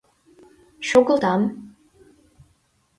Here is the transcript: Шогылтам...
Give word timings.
Шогылтам... 0.89 1.41